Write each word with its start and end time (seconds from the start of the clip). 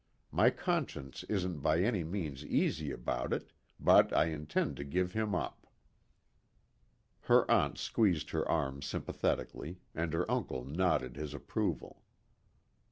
My 0.31 0.49
conscience 0.49 1.23
isn't 1.25 1.59
by 1.59 1.81
any 1.81 2.03
means 2.03 2.43
easy 2.43 2.89
about 2.91 3.31
it, 3.31 3.51
but 3.79 4.11
I 4.11 4.29
intend 4.33 4.75
to 4.77 4.83
give 4.83 5.13
him 5.13 5.35
up." 5.35 5.67
Her 7.19 7.45
aunt 7.51 7.77
squeezed 7.77 8.31
her 8.31 8.49
arm 8.49 8.81
sympathetically, 8.81 9.79
and 9.93 10.11
her 10.13 10.25
uncle 10.31 10.65
nodded 10.65 11.17
his 11.17 11.35
approval. 11.35 12.01